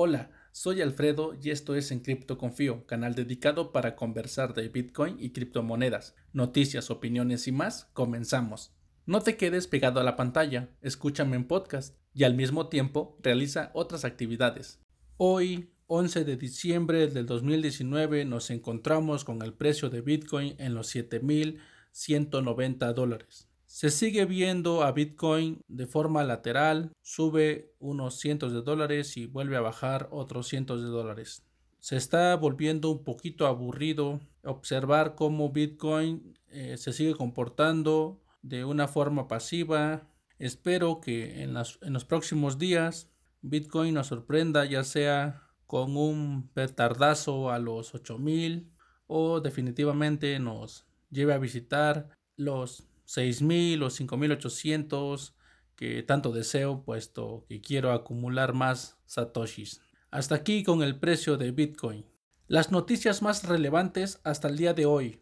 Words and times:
Hola, 0.00 0.30
soy 0.52 0.80
Alfredo 0.80 1.36
y 1.42 1.50
esto 1.50 1.74
es 1.74 1.90
En 1.90 1.98
Cripto 1.98 2.38
Confío, 2.38 2.86
canal 2.86 3.16
dedicado 3.16 3.72
para 3.72 3.96
conversar 3.96 4.54
de 4.54 4.68
Bitcoin 4.68 5.16
y 5.18 5.30
criptomonedas, 5.30 6.14
noticias, 6.32 6.92
opiniones 6.92 7.48
y 7.48 7.52
más. 7.52 7.86
Comenzamos. 7.94 8.70
No 9.06 9.22
te 9.22 9.36
quedes 9.36 9.66
pegado 9.66 9.98
a 9.98 10.04
la 10.04 10.14
pantalla, 10.14 10.68
escúchame 10.82 11.34
en 11.34 11.48
podcast 11.48 11.96
y 12.14 12.22
al 12.22 12.34
mismo 12.34 12.68
tiempo 12.68 13.18
realiza 13.24 13.72
otras 13.74 14.04
actividades. 14.04 14.78
Hoy, 15.16 15.72
11 15.88 16.24
de 16.24 16.36
diciembre 16.36 17.08
del 17.08 17.26
2019, 17.26 18.24
nos 18.24 18.50
encontramos 18.50 19.24
con 19.24 19.42
el 19.42 19.52
precio 19.52 19.90
de 19.90 20.00
Bitcoin 20.00 20.54
en 20.58 20.76
los 20.76 20.94
7.190 20.94 22.94
dólares. 22.94 23.47
Se 23.68 23.90
sigue 23.90 24.24
viendo 24.24 24.82
a 24.82 24.92
Bitcoin 24.92 25.62
de 25.68 25.86
forma 25.86 26.24
lateral, 26.24 26.90
sube 27.02 27.74
unos 27.78 28.18
cientos 28.18 28.54
de 28.54 28.62
dólares 28.62 29.18
y 29.18 29.26
vuelve 29.26 29.58
a 29.58 29.60
bajar 29.60 30.08
otros 30.10 30.48
cientos 30.48 30.80
de 30.80 30.88
dólares. 30.88 31.44
Se 31.78 31.96
está 31.96 32.34
volviendo 32.34 32.90
un 32.90 33.04
poquito 33.04 33.46
aburrido 33.46 34.20
observar 34.42 35.14
cómo 35.14 35.50
Bitcoin 35.52 36.34
eh, 36.48 36.78
se 36.78 36.94
sigue 36.94 37.14
comportando 37.14 38.22
de 38.40 38.64
una 38.64 38.88
forma 38.88 39.28
pasiva. 39.28 40.08
Espero 40.38 41.02
que 41.02 41.42
en, 41.42 41.52
los 41.52 42.04
próximos 42.06 42.58
días 42.58 43.10
Bitcoin 43.42 43.92
nos 43.92 44.06
sorprenda 44.06 44.64
ya 44.64 44.82
sea 44.82 45.42
con 45.66 45.94
un 45.94 46.48
petardazo 46.54 47.50
a 47.50 47.58
los 47.58 47.94
8000 47.94 48.72
o 49.06 49.40
definitivamente 49.40 50.38
nos 50.38 50.86
lleve 51.10 51.34
a 51.34 51.38
visitar 51.38 52.08
los 52.36 52.87
6.000 53.08 53.82
o 53.82 53.86
5.800 53.86 55.32
que 55.76 56.02
tanto 56.02 56.30
deseo 56.32 56.84
puesto 56.84 57.46
que 57.48 57.62
quiero 57.62 57.92
acumular 57.92 58.52
más 58.52 58.98
satoshis. 59.06 59.80
Hasta 60.10 60.34
aquí 60.34 60.62
con 60.62 60.82
el 60.82 60.98
precio 60.98 61.38
de 61.38 61.50
Bitcoin. 61.52 62.04
Las 62.48 62.70
noticias 62.70 63.22
más 63.22 63.44
relevantes 63.44 64.20
hasta 64.24 64.48
el 64.48 64.58
día 64.58 64.74
de 64.74 64.86
hoy. 64.86 65.20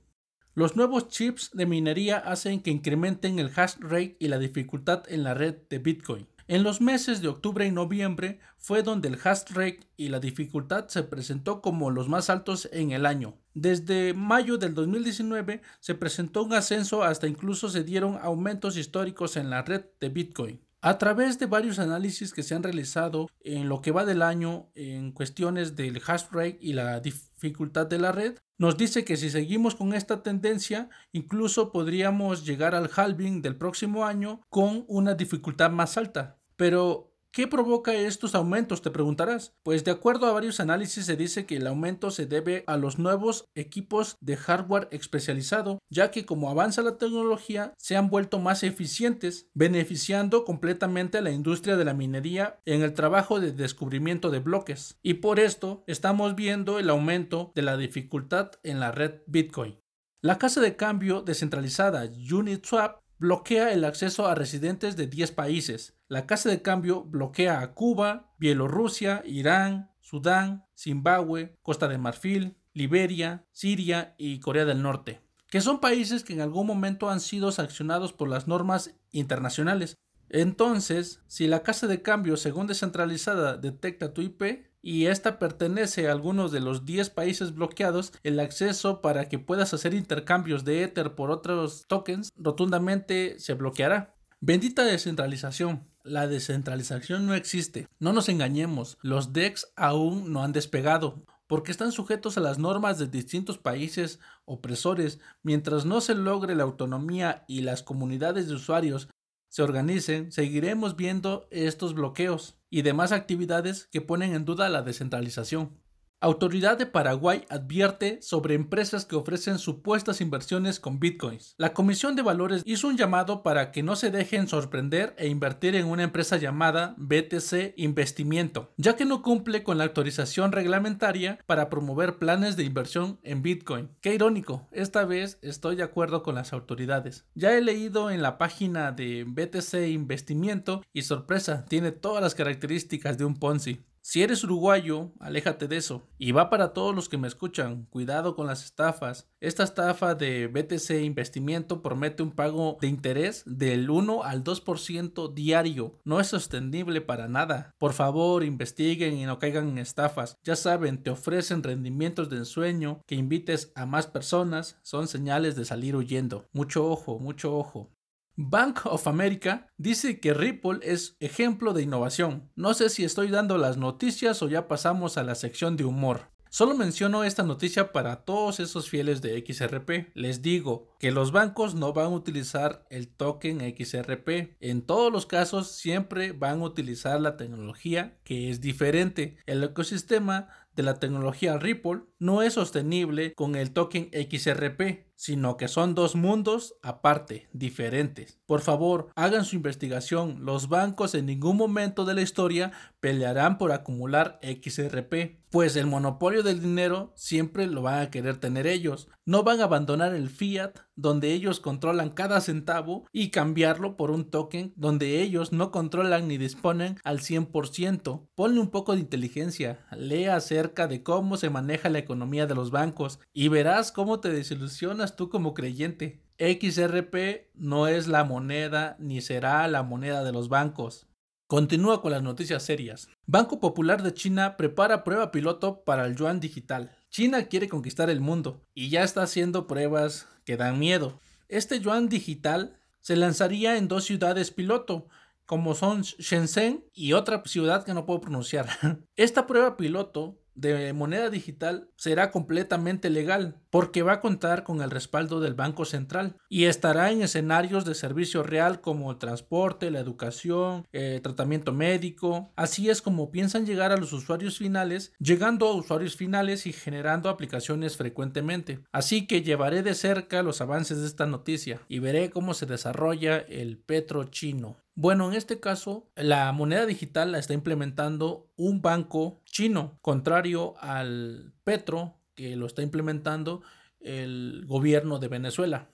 Los 0.54 0.74
nuevos 0.74 1.08
chips 1.08 1.50
de 1.52 1.66
minería 1.66 2.18
hacen 2.18 2.60
que 2.60 2.70
incrementen 2.70 3.38
el 3.38 3.52
hash 3.54 3.76
rate 3.78 4.16
y 4.18 4.28
la 4.28 4.38
dificultad 4.38 5.04
en 5.08 5.22
la 5.22 5.34
red 5.34 5.56
de 5.68 5.78
Bitcoin. 5.78 6.26
En 6.48 6.62
los 6.62 6.80
meses 6.80 7.20
de 7.22 7.26
octubre 7.26 7.66
y 7.66 7.72
noviembre 7.72 8.38
fue 8.56 8.84
donde 8.84 9.08
el 9.08 9.18
hash 9.24 9.50
rate 9.50 9.80
y 9.96 10.10
la 10.10 10.20
dificultad 10.20 10.86
se 10.86 11.02
presentó 11.02 11.60
como 11.60 11.90
los 11.90 12.08
más 12.08 12.30
altos 12.30 12.68
en 12.70 12.92
el 12.92 13.04
año. 13.04 13.34
Desde 13.54 14.14
mayo 14.14 14.56
del 14.56 14.72
2019 14.72 15.60
se 15.80 15.94
presentó 15.96 16.44
un 16.44 16.52
ascenso 16.52 17.02
hasta 17.02 17.26
incluso 17.26 17.68
se 17.68 17.82
dieron 17.82 18.16
aumentos 18.22 18.76
históricos 18.76 19.36
en 19.36 19.50
la 19.50 19.62
red 19.62 19.86
de 19.98 20.08
Bitcoin. 20.08 20.60
A 20.82 20.98
través 20.98 21.40
de 21.40 21.46
varios 21.46 21.80
análisis 21.80 22.32
que 22.32 22.44
se 22.44 22.54
han 22.54 22.62
realizado 22.62 23.28
en 23.40 23.68
lo 23.68 23.80
que 23.80 23.90
va 23.90 24.04
del 24.04 24.22
año 24.22 24.70
en 24.76 25.10
cuestiones 25.10 25.74
del 25.74 26.00
hash 26.06 26.26
rate 26.30 26.58
y 26.60 26.74
la 26.74 27.00
dificultad 27.00 27.88
de 27.88 27.98
la 27.98 28.12
red, 28.12 28.38
nos 28.58 28.76
dice 28.76 29.04
que 29.04 29.16
si 29.16 29.28
seguimos 29.28 29.74
con 29.74 29.92
esta 29.94 30.22
tendencia, 30.22 30.88
incluso 31.12 31.72
podríamos 31.72 32.46
llegar 32.46 32.74
al 32.74 32.88
halving 32.94 33.42
del 33.42 33.56
próximo 33.56 34.06
año 34.06 34.40
con 34.48 34.84
una 34.86 35.14
dificultad 35.14 35.70
más 35.70 35.98
alta. 35.98 36.35
Pero 36.56 37.16
¿Qué 37.36 37.46
provoca 37.46 37.92
estos 37.92 38.34
aumentos? 38.34 38.80
Te 38.80 38.90
preguntarás. 38.90 39.52
Pues 39.62 39.84
de 39.84 39.90
acuerdo 39.90 40.24
a 40.24 40.32
varios 40.32 40.58
análisis 40.58 41.04
se 41.04 41.16
dice 41.16 41.44
que 41.44 41.56
el 41.56 41.66
aumento 41.66 42.10
se 42.10 42.24
debe 42.24 42.64
a 42.66 42.78
los 42.78 42.98
nuevos 42.98 43.44
equipos 43.54 44.16
de 44.22 44.38
hardware 44.38 44.88
especializado, 44.90 45.78
ya 45.90 46.10
que 46.10 46.24
como 46.24 46.48
avanza 46.48 46.80
la 46.80 46.96
tecnología 46.96 47.74
se 47.76 47.94
han 47.94 48.08
vuelto 48.08 48.38
más 48.38 48.62
eficientes, 48.62 49.50
beneficiando 49.52 50.46
completamente 50.46 51.18
a 51.18 51.20
la 51.20 51.30
industria 51.30 51.76
de 51.76 51.84
la 51.84 51.92
minería 51.92 52.58
en 52.64 52.80
el 52.80 52.94
trabajo 52.94 53.38
de 53.38 53.52
descubrimiento 53.52 54.30
de 54.30 54.38
bloques. 54.38 54.96
Y 55.02 55.14
por 55.14 55.38
esto 55.38 55.84
estamos 55.86 56.36
viendo 56.36 56.78
el 56.78 56.88
aumento 56.88 57.52
de 57.54 57.60
la 57.60 57.76
dificultad 57.76 58.52
en 58.62 58.80
la 58.80 58.92
red 58.92 59.20
Bitcoin. 59.26 59.78
La 60.22 60.38
casa 60.38 60.62
de 60.62 60.74
cambio 60.74 61.20
descentralizada 61.20 62.10
Uniswap 62.32 63.02
bloquea 63.18 63.72
el 63.72 63.84
acceso 63.84 64.26
a 64.26 64.34
residentes 64.34 64.96
de 64.96 65.06
10 65.06 65.32
países. 65.32 65.94
La 66.08 66.26
Casa 66.26 66.48
de 66.48 66.62
Cambio 66.62 67.02
bloquea 67.02 67.60
a 67.60 67.74
Cuba, 67.74 68.32
Bielorrusia, 68.38 69.22
Irán, 69.24 69.90
Sudán, 70.00 70.66
Zimbabue, 70.76 71.56
Costa 71.62 71.88
de 71.88 71.98
Marfil, 71.98 72.56
Liberia, 72.72 73.46
Siria 73.52 74.14
y 74.18 74.38
Corea 74.40 74.64
del 74.64 74.82
Norte, 74.82 75.20
que 75.48 75.60
son 75.60 75.80
países 75.80 76.24
que 76.24 76.34
en 76.34 76.42
algún 76.42 76.66
momento 76.66 77.10
han 77.10 77.20
sido 77.20 77.50
sancionados 77.52 78.12
por 78.12 78.28
las 78.28 78.46
normas 78.46 78.94
internacionales. 79.10 79.96
Entonces, 80.28 81.22
si 81.26 81.46
la 81.46 81.62
casa 81.62 81.86
de 81.86 82.02
cambio, 82.02 82.36
según 82.36 82.66
descentralizada, 82.66 83.56
detecta 83.56 84.12
tu 84.12 84.20
IP, 84.20 84.66
y 84.86 85.06
esta 85.06 85.40
pertenece 85.40 86.06
a 86.06 86.12
algunos 86.12 86.52
de 86.52 86.60
los 86.60 86.84
10 86.84 87.10
países 87.10 87.52
bloqueados, 87.52 88.12
el 88.22 88.38
acceso 88.38 89.00
para 89.00 89.28
que 89.28 89.40
puedas 89.40 89.74
hacer 89.74 89.94
intercambios 89.94 90.64
de 90.64 90.84
Ether 90.84 91.16
por 91.16 91.32
otros 91.32 91.86
tokens 91.88 92.30
rotundamente 92.36 93.40
se 93.40 93.54
bloqueará. 93.54 94.14
Bendita 94.38 94.84
descentralización. 94.84 95.88
La 96.04 96.28
descentralización 96.28 97.26
no 97.26 97.34
existe. 97.34 97.88
No 97.98 98.12
nos 98.12 98.28
engañemos, 98.28 98.96
los 99.02 99.32
DEX 99.32 99.66
aún 99.74 100.32
no 100.32 100.44
han 100.44 100.52
despegado 100.52 101.24
porque 101.46 101.70
están 101.70 101.92
sujetos 101.92 102.36
a 102.36 102.40
las 102.40 102.58
normas 102.58 102.98
de 102.98 103.06
distintos 103.06 103.58
países 103.58 104.20
opresores, 104.44 105.20
mientras 105.42 105.84
no 105.84 106.00
se 106.00 106.14
logre 106.14 106.54
la 106.54 106.64
autonomía 106.64 107.44
y 107.46 107.60
las 107.60 107.82
comunidades 107.82 108.48
de 108.48 108.54
usuarios 108.54 109.08
se 109.48 109.62
organicen, 109.62 110.32
seguiremos 110.32 110.96
viendo 110.96 111.48
estos 111.50 111.94
bloqueos 111.94 112.58
y 112.70 112.82
demás 112.82 113.12
actividades 113.12 113.88
que 113.90 114.00
ponen 114.00 114.34
en 114.34 114.44
duda 114.44 114.68
la 114.68 114.82
descentralización. 114.82 115.80
Autoridad 116.22 116.78
de 116.78 116.86
Paraguay 116.86 117.44
advierte 117.50 118.22
sobre 118.22 118.54
empresas 118.54 119.04
que 119.04 119.16
ofrecen 119.16 119.58
supuestas 119.58 120.22
inversiones 120.22 120.80
con 120.80 120.98
bitcoins. 120.98 121.54
La 121.58 121.74
Comisión 121.74 122.16
de 122.16 122.22
Valores 122.22 122.62
hizo 122.64 122.88
un 122.88 122.96
llamado 122.96 123.42
para 123.42 123.70
que 123.70 123.82
no 123.82 123.96
se 123.96 124.10
dejen 124.10 124.48
sorprender 124.48 125.14
e 125.18 125.28
invertir 125.28 125.76
en 125.76 125.84
una 125.84 126.04
empresa 126.04 126.38
llamada 126.38 126.94
BTC 126.96 127.74
Investimiento, 127.76 128.72
ya 128.78 128.96
que 128.96 129.04
no 129.04 129.20
cumple 129.20 129.62
con 129.62 129.76
la 129.76 129.84
autorización 129.84 130.52
reglamentaria 130.52 131.38
para 131.44 131.68
promover 131.68 132.16
planes 132.16 132.56
de 132.56 132.64
inversión 132.64 133.20
en 133.22 133.42
bitcoin. 133.42 133.90
Qué 134.00 134.14
irónico, 134.14 134.68
esta 134.72 135.04
vez 135.04 135.38
estoy 135.42 135.76
de 135.76 135.82
acuerdo 135.82 136.22
con 136.22 136.34
las 136.34 136.54
autoridades. 136.54 137.26
Ya 137.34 137.52
he 137.52 137.60
leído 137.60 138.10
en 138.10 138.22
la 138.22 138.38
página 138.38 138.90
de 138.90 139.24
BTC 139.28 139.86
Investimiento 139.90 140.82
y 140.94 141.02
sorpresa, 141.02 141.66
tiene 141.68 141.92
todas 141.92 142.22
las 142.22 142.34
características 142.34 143.18
de 143.18 143.26
un 143.26 143.34
Ponzi. 143.38 143.84
Si 144.08 144.22
eres 144.22 144.44
uruguayo, 144.44 145.10
aléjate 145.18 145.66
de 145.66 145.78
eso. 145.78 146.06
Y 146.16 146.30
va 146.30 146.48
para 146.48 146.72
todos 146.72 146.94
los 146.94 147.08
que 147.08 147.18
me 147.18 147.26
escuchan, 147.26 147.86
cuidado 147.90 148.36
con 148.36 148.46
las 148.46 148.64
estafas. 148.64 149.28
Esta 149.40 149.64
estafa 149.64 150.14
de 150.14 150.46
BTC 150.46 151.02
Investimiento 151.02 151.82
promete 151.82 152.22
un 152.22 152.30
pago 152.30 152.78
de 152.80 152.86
interés 152.86 153.42
del 153.46 153.90
1 153.90 154.22
al 154.22 154.44
2% 154.44 155.34
diario. 155.34 155.98
No 156.04 156.20
es 156.20 156.28
sostenible 156.28 157.00
para 157.00 157.26
nada. 157.26 157.74
Por 157.78 157.94
favor, 157.94 158.44
investiguen 158.44 159.16
y 159.16 159.24
no 159.24 159.40
caigan 159.40 159.70
en 159.70 159.78
estafas. 159.78 160.36
Ya 160.44 160.54
saben, 160.54 161.02
te 161.02 161.10
ofrecen 161.10 161.64
rendimientos 161.64 162.30
de 162.30 162.36
ensueño, 162.36 163.02
que 163.08 163.16
invites 163.16 163.72
a 163.74 163.86
más 163.86 164.06
personas, 164.06 164.78
son 164.82 165.08
señales 165.08 165.56
de 165.56 165.64
salir 165.64 165.96
huyendo. 165.96 166.46
Mucho 166.52 166.88
ojo, 166.88 167.18
mucho 167.18 167.56
ojo. 167.56 167.95
Bank 168.38 168.84
of 168.84 169.06
America 169.06 169.66
dice 169.78 170.20
que 170.20 170.34
Ripple 170.34 170.80
es 170.82 171.16
ejemplo 171.20 171.72
de 171.72 171.82
innovación. 171.82 172.50
No 172.54 172.74
sé 172.74 172.90
si 172.90 173.02
estoy 173.02 173.30
dando 173.30 173.56
las 173.56 173.78
noticias 173.78 174.42
o 174.42 174.48
ya 174.48 174.68
pasamos 174.68 175.16
a 175.16 175.22
la 175.22 175.34
sección 175.34 175.78
de 175.78 175.86
humor. 175.86 176.28
Solo 176.50 176.74
menciono 176.74 177.24
esta 177.24 177.42
noticia 177.42 177.92
para 177.92 178.24
todos 178.24 178.60
esos 178.60 178.90
fieles 178.90 179.22
de 179.22 179.42
XRP. 179.46 180.10
Les 180.14 180.42
digo 180.42 180.88
que 180.98 181.12
los 181.12 181.32
bancos 181.32 181.74
no 181.74 181.92
van 181.94 182.06
a 182.06 182.16
utilizar 182.16 182.86
el 182.90 183.08
token 183.08 183.60
XRP. 183.60 184.56
En 184.60 184.82
todos 184.82 185.10
los 185.10 185.24
casos 185.24 185.72
siempre 185.72 186.32
van 186.32 186.60
a 186.60 186.64
utilizar 186.64 187.20
la 187.20 187.36
tecnología 187.38 188.18
que 188.22 188.50
es 188.50 188.60
diferente. 188.60 189.38
El 189.46 189.64
ecosistema 189.64 190.48
de 190.74 190.82
la 190.82 191.00
tecnología 191.00 191.58
Ripple 191.58 192.02
no 192.18 192.42
es 192.42 192.52
sostenible 192.52 193.32
con 193.34 193.56
el 193.56 193.72
token 193.72 194.10
XRP, 194.12 195.05
sino 195.16 195.56
que 195.56 195.66
son 195.66 195.94
dos 195.94 196.14
mundos 196.14 196.76
aparte, 196.82 197.48
diferentes. 197.52 198.38
Por 198.46 198.60
favor, 198.60 199.08
hagan 199.16 199.44
su 199.44 199.56
investigación. 199.56 200.44
Los 200.44 200.68
bancos 200.68 201.14
en 201.14 201.26
ningún 201.26 201.56
momento 201.56 202.04
de 202.04 202.14
la 202.14 202.20
historia 202.20 202.72
pelearán 203.00 203.58
por 203.58 203.72
acumular 203.72 204.38
XRP, 204.42 205.40
pues 205.50 205.74
el 205.76 205.86
monopolio 205.86 206.42
del 206.42 206.60
dinero 206.60 207.12
siempre 207.16 207.66
lo 207.66 207.82
van 207.82 208.00
a 208.00 208.10
querer 208.10 208.36
tener 208.36 208.66
ellos. 208.66 209.08
No 209.24 209.42
van 209.42 209.60
a 209.60 209.64
abandonar 209.64 210.14
el 210.14 210.28
fiat 210.28 210.78
donde 210.96 211.32
ellos 211.32 211.60
controlan 211.60 212.10
cada 212.10 212.40
centavo 212.40 213.06
y 213.12 213.30
cambiarlo 213.30 213.96
por 213.96 214.10
un 214.10 214.30
token 214.30 214.72
donde 214.76 215.22
ellos 215.22 215.52
no 215.52 215.70
controlan 215.70 216.26
ni 216.26 216.38
disponen 216.38 216.98
al 217.04 217.20
100%. 217.20 218.26
Ponle 218.34 218.60
un 218.60 218.70
poco 218.70 218.94
de 218.94 219.00
inteligencia, 219.00 219.86
lea 219.96 220.36
acerca 220.36 220.88
de 220.88 221.02
cómo 221.02 221.36
se 221.36 221.50
maneja 221.50 221.90
la 221.90 221.98
economía 221.98 222.46
de 222.46 222.54
los 222.54 222.70
bancos 222.70 223.20
y 223.32 223.48
verás 223.48 223.92
cómo 223.92 224.20
te 224.20 224.30
desilusionas 224.30 225.16
tú 225.16 225.28
como 225.28 225.54
creyente. 225.54 226.22
XRP 226.38 227.48
no 227.54 227.86
es 227.86 228.08
la 228.08 228.24
moneda 228.24 228.96
ni 228.98 229.20
será 229.20 229.66
la 229.68 229.82
moneda 229.82 230.24
de 230.24 230.32
los 230.32 230.48
bancos. 230.48 231.06
Continúa 231.48 232.02
con 232.02 232.10
las 232.10 232.24
noticias 232.24 232.64
serias. 232.64 233.08
Banco 233.24 233.60
Popular 233.60 234.02
de 234.02 234.12
China 234.12 234.56
prepara 234.56 235.04
prueba 235.04 235.30
piloto 235.30 235.84
para 235.84 236.04
el 236.04 236.16
yuan 236.16 236.40
digital. 236.40 236.90
China 237.16 237.46
quiere 237.46 237.66
conquistar 237.66 238.10
el 238.10 238.20
mundo 238.20 238.62
y 238.74 238.90
ya 238.90 239.02
está 239.02 239.22
haciendo 239.22 239.66
pruebas 239.66 240.28
que 240.44 240.58
dan 240.58 240.78
miedo. 240.78 241.18
Este 241.48 241.80
yuan 241.80 242.10
digital 242.10 242.78
se 243.00 243.16
lanzaría 243.16 243.78
en 243.78 243.88
dos 243.88 244.04
ciudades 244.04 244.50
piloto, 244.50 245.08
como 245.46 245.74
son 245.74 246.02
Shenzhen 246.02 246.84
y 246.92 247.14
otra 247.14 247.42
ciudad 247.46 247.86
que 247.86 247.94
no 247.94 248.04
puedo 248.04 248.20
pronunciar. 248.20 248.68
Esta 249.16 249.46
prueba 249.46 249.78
piloto 249.78 250.38
de 250.56 250.92
moneda 250.92 251.30
digital 251.30 251.88
será 251.96 252.30
completamente 252.30 253.10
legal 253.10 253.56
porque 253.70 254.02
va 254.02 254.14
a 254.14 254.20
contar 254.20 254.64
con 254.64 254.80
el 254.80 254.90
respaldo 254.90 255.40
del 255.40 255.54
Banco 255.54 255.84
Central 255.84 256.36
y 256.48 256.64
estará 256.64 257.10
en 257.12 257.22
escenarios 257.22 257.84
de 257.84 257.94
servicio 257.94 258.42
real 258.42 258.80
como 258.80 259.10
el 259.10 259.18
transporte, 259.18 259.90
la 259.90 260.00
educación, 260.00 260.86
el 260.92 261.20
tratamiento 261.20 261.72
médico. 261.72 262.52
Así 262.56 262.88
es 262.88 263.02
como 263.02 263.30
piensan 263.30 263.66
llegar 263.66 263.92
a 263.92 263.98
los 263.98 264.12
usuarios 264.12 264.58
finales, 264.58 265.12
llegando 265.18 265.68
a 265.68 265.74
usuarios 265.74 266.16
finales 266.16 266.66
y 266.66 266.72
generando 266.72 267.28
aplicaciones 267.28 267.96
frecuentemente. 267.96 268.80
Así 268.92 269.26
que 269.26 269.42
llevaré 269.42 269.82
de 269.82 269.94
cerca 269.94 270.42
los 270.42 270.60
avances 270.60 271.00
de 271.00 271.06
esta 271.06 271.26
noticia 271.26 271.80
y 271.88 271.98
veré 271.98 272.30
cómo 272.30 272.54
se 272.54 272.66
desarrolla 272.66 273.38
el 273.38 273.76
petro 273.76 274.24
chino. 274.24 274.76
Bueno, 274.98 275.28
en 275.30 275.36
este 275.36 275.60
caso, 275.60 276.08
la 276.16 276.50
moneda 276.52 276.86
digital 276.86 277.30
la 277.30 277.38
está 277.38 277.52
implementando 277.52 278.48
un 278.56 278.80
banco 278.80 279.42
chino, 279.56 279.96
contrario 280.02 280.74
al 280.80 281.54
Petro, 281.64 282.18
que 282.34 282.56
lo 282.56 282.66
está 282.66 282.82
implementando 282.82 283.62
el 284.00 284.66
gobierno 284.66 285.18
de 285.18 285.28
Venezuela. 285.28 285.88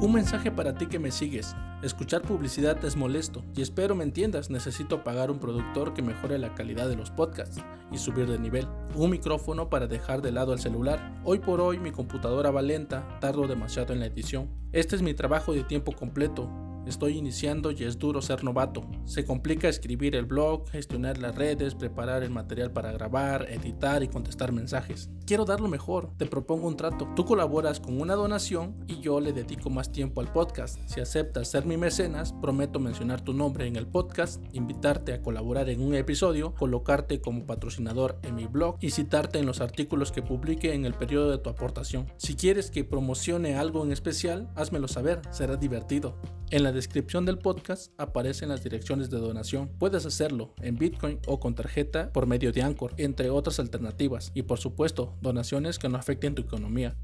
Un 0.00 0.14
mensaje 0.14 0.50
para 0.50 0.74
ti 0.74 0.86
que 0.86 0.98
me 0.98 1.10
sigues. 1.10 1.54
Escuchar 1.82 2.22
publicidad 2.22 2.82
es 2.82 2.96
molesto 2.96 3.44
y 3.54 3.60
espero 3.60 3.94
me 3.94 4.04
entiendas. 4.04 4.48
Necesito 4.48 5.04
pagar 5.04 5.30
un 5.30 5.38
productor 5.38 5.92
que 5.92 6.00
mejore 6.00 6.38
la 6.38 6.54
calidad 6.54 6.88
de 6.88 6.96
los 6.96 7.10
podcasts 7.10 7.62
y 7.92 7.98
subir 7.98 8.26
de 8.26 8.38
nivel. 8.38 8.66
Un 8.94 9.10
micrófono 9.10 9.68
para 9.68 9.86
dejar 9.86 10.22
de 10.22 10.32
lado 10.32 10.54
el 10.54 10.60
celular. 10.60 11.20
Hoy 11.24 11.40
por 11.40 11.60
hoy 11.60 11.78
mi 11.78 11.92
computadora 11.92 12.50
va 12.50 12.62
lenta, 12.62 13.18
tardo 13.20 13.46
demasiado 13.46 13.92
en 13.92 14.00
la 14.00 14.06
edición. 14.06 14.48
Este 14.72 14.96
es 14.96 15.02
mi 15.02 15.12
trabajo 15.12 15.52
de 15.52 15.62
tiempo 15.62 15.92
completo 15.92 16.69
Estoy 16.86 17.18
iniciando 17.18 17.70
y 17.70 17.84
es 17.84 17.98
duro 17.98 18.22
ser 18.22 18.42
novato. 18.42 18.84
Se 19.04 19.24
complica 19.24 19.68
escribir 19.68 20.16
el 20.16 20.26
blog, 20.26 20.68
gestionar 20.70 21.18
las 21.18 21.34
redes, 21.34 21.74
preparar 21.74 22.22
el 22.22 22.30
material 22.30 22.72
para 22.72 22.92
grabar, 22.92 23.46
editar 23.50 24.02
y 24.02 24.08
contestar 24.08 24.52
mensajes. 24.52 25.10
Quiero 25.26 25.44
dar 25.44 25.60
lo 25.60 25.68
mejor, 25.68 26.10
te 26.16 26.26
propongo 26.26 26.66
un 26.66 26.76
trato. 26.76 27.08
Tú 27.14 27.24
colaboras 27.24 27.78
con 27.78 28.00
una 28.00 28.14
donación 28.14 28.74
y 28.88 29.00
yo 29.00 29.20
le 29.20 29.32
dedico 29.32 29.70
más 29.70 29.92
tiempo 29.92 30.20
al 30.20 30.32
podcast. 30.32 30.80
Si 30.86 31.00
aceptas 31.00 31.48
ser 31.48 31.66
mi 31.66 31.76
mecenas, 31.76 32.32
prometo 32.32 32.80
mencionar 32.80 33.20
tu 33.20 33.32
nombre 33.32 33.66
en 33.66 33.76
el 33.76 33.86
podcast, 33.86 34.42
invitarte 34.52 35.12
a 35.12 35.22
colaborar 35.22 35.68
en 35.68 35.82
un 35.82 35.94
episodio, 35.94 36.54
colocarte 36.54 37.20
como 37.20 37.46
patrocinador 37.46 38.18
en 38.22 38.34
mi 38.34 38.46
blog 38.46 38.76
y 38.80 38.90
citarte 38.90 39.38
en 39.38 39.46
los 39.46 39.60
artículos 39.60 40.10
que 40.10 40.22
publique 40.22 40.74
en 40.74 40.84
el 40.84 40.94
periodo 40.94 41.30
de 41.30 41.38
tu 41.38 41.50
aportación. 41.50 42.06
Si 42.16 42.34
quieres 42.34 42.70
que 42.70 42.84
promocione 42.84 43.56
algo 43.56 43.84
en 43.84 43.92
especial, 43.92 44.50
házmelo 44.56 44.88
saber, 44.88 45.22
será 45.30 45.56
divertido. 45.56 46.16
En 46.50 46.64
la 46.64 46.69
descripción 46.72 47.24
del 47.24 47.38
podcast 47.38 47.92
aparecen 47.98 48.48
las 48.48 48.62
direcciones 48.62 49.10
de 49.10 49.18
donación. 49.18 49.68
Puedes 49.78 50.06
hacerlo 50.06 50.54
en 50.60 50.76
Bitcoin 50.76 51.18
o 51.26 51.40
con 51.40 51.54
tarjeta 51.54 52.12
por 52.12 52.26
medio 52.26 52.52
de 52.52 52.62
Anchor, 52.62 52.94
entre 52.96 53.30
otras 53.30 53.60
alternativas. 53.60 54.32
Y 54.34 54.42
por 54.42 54.58
supuesto, 54.58 55.16
donaciones 55.20 55.78
que 55.78 55.88
no 55.88 55.98
afecten 55.98 56.34
tu 56.34 56.42
economía. 56.42 56.96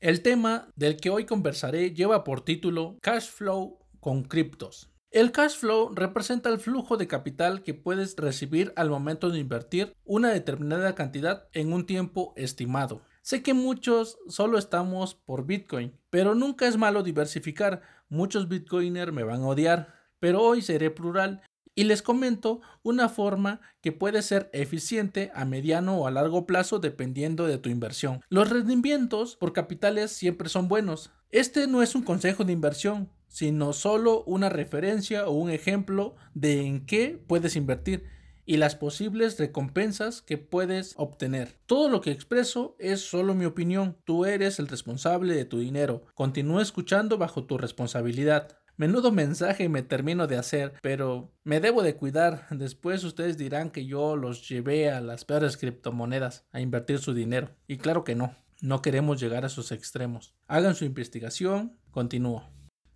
El 0.00 0.22
tema 0.22 0.68
del 0.76 0.96
que 0.96 1.10
hoy 1.10 1.24
conversaré 1.24 1.94
lleva 1.94 2.24
por 2.24 2.42
título 2.42 2.98
Cash 3.00 3.30
Flow 3.30 3.78
con 4.00 4.22
criptos. 4.22 4.90
El 5.14 5.30
cash 5.30 5.56
flow 5.56 5.92
representa 5.94 6.48
el 6.48 6.58
flujo 6.58 6.96
de 6.96 7.06
capital 7.06 7.62
que 7.62 7.72
puedes 7.72 8.16
recibir 8.16 8.72
al 8.74 8.90
momento 8.90 9.30
de 9.30 9.38
invertir 9.38 9.94
una 10.04 10.30
determinada 10.30 10.96
cantidad 10.96 11.46
en 11.52 11.72
un 11.72 11.86
tiempo 11.86 12.34
estimado. 12.36 13.00
Sé 13.24 13.42
que 13.42 13.54
muchos 13.54 14.18
solo 14.28 14.58
estamos 14.58 15.14
por 15.14 15.46
Bitcoin, 15.46 15.98
pero 16.10 16.34
nunca 16.34 16.68
es 16.68 16.76
malo 16.76 17.02
diversificar. 17.02 17.80
Muchos 18.10 18.50
Bitcoiners 18.50 19.14
me 19.14 19.22
van 19.22 19.40
a 19.40 19.46
odiar, 19.46 19.94
pero 20.20 20.42
hoy 20.42 20.60
seré 20.60 20.90
plural 20.90 21.40
y 21.74 21.84
les 21.84 22.02
comento 22.02 22.60
una 22.82 23.08
forma 23.08 23.62
que 23.80 23.92
puede 23.92 24.20
ser 24.20 24.50
eficiente 24.52 25.32
a 25.34 25.46
mediano 25.46 25.96
o 25.96 26.06
a 26.06 26.10
largo 26.10 26.44
plazo 26.44 26.80
dependiendo 26.80 27.46
de 27.46 27.56
tu 27.56 27.70
inversión. 27.70 28.20
Los 28.28 28.50
rendimientos 28.50 29.36
por 29.36 29.54
capitales 29.54 30.12
siempre 30.12 30.50
son 30.50 30.68
buenos. 30.68 31.10
Este 31.30 31.66
no 31.66 31.82
es 31.82 31.94
un 31.94 32.02
consejo 32.02 32.44
de 32.44 32.52
inversión, 32.52 33.08
sino 33.26 33.72
solo 33.72 34.22
una 34.24 34.50
referencia 34.50 35.26
o 35.26 35.32
un 35.32 35.48
ejemplo 35.48 36.14
de 36.34 36.66
en 36.66 36.84
qué 36.84 37.18
puedes 37.26 37.56
invertir 37.56 38.04
y 38.46 38.56
las 38.56 38.76
posibles 38.76 39.38
recompensas 39.38 40.22
que 40.22 40.38
puedes 40.38 40.94
obtener. 40.96 41.58
Todo 41.66 41.88
lo 41.88 42.00
que 42.00 42.10
expreso 42.10 42.76
es 42.78 43.00
solo 43.00 43.34
mi 43.34 43.44
opinión. 43.44 43.96
Tú 44.04 44.24
eres 44.24 44.58
el 44.58 44.68
responsable 44.68 45.34
de 45.34 45.44
tu 45.44 45.58
dinero. 45.58 46.04
Continúa 46.14 46.62
escuchando 46.62 47.18
bajo 47.18 47.44
tu 47.44 47.58
responsabilidad. 47.58 48.58
Menudo 48.76 49.12
mensaje 49.12 49.68
me 49.68 49.82
termino 49.82 50.26
de 50.26 50.36
hacer, 50.36 50.74
pero 50.82 51.32
me 51.44 51.60
debo 51.60 51.82
de 51.82 51.94
cuidar. 51.94 52.46
Después 52.50 53.04
ustedes 53.04 53.38
dirán 53.38 53.70
que 53.70 53.86
yo 53.86 54.16
los 54.16 54.48
llevé 54.48 54.90
a 54.90 55.00
las 55.00 55.24
peores 55.24 55.56
criptomonedas 55.56 56.44
a 56.50 56.60
invertir 56.60 56.98
su 56.98 57.14
dinero. 57.14 57.50
Y 57.68 57.78
claro 57.78 58.02
que 58.02 58.16
no. 58.16 58.34
No 58.60 58.82
queremos 58.82 59.20
llegar 59.20 59.44
a 59.44 59.48
esos 59.48 59.70
extremos. 59.72 60.34
Hagan 60.48 60.74
su 60.74 60.84
investigación. 60.84 61.78
Continúo. 61.92 62.53